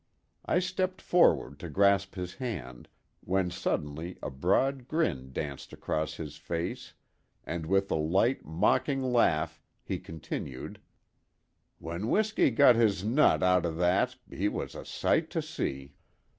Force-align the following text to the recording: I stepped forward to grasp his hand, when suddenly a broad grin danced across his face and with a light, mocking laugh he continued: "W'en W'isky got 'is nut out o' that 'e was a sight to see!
I 0.47 0.57
stepped 0.57 0.99
forward 0.99 1.59
to 1.59 1.69
grasp 1.69 2.15
his 2.15 2.33
hand, 2.33 2.87
when 3.23 3.51
suddenly 3.51 4.17
a 4.23 4.31
broad 4.31 4.87
grin 4.87 5.31
danced 5.31 5.73
across 5.73 6.15
his 6.15 6.37
face 6.37 6.95
and 7.43 7.67
with 7.67 7.91
a 7.91 7.95
light, 7.95 8.43
mocking 8.43 9.03
laugh 9.03 9.61
he 9.83 9.99
continued: 9.99 10.81
"W'en 11.79 12.07
W'isky 12.07 12.49
got 12.49 12.77
'is 12.77 13.03
nut 13.05 13.43
out 13.43 13.63
o' 13.63 13.73
that 13.75 14.15
'e 14.33 14.47
was 14.47 14.73
a 14.73 14.85
sight 14.85 15.29
to 15.29 15.39
see! 15.43 15.93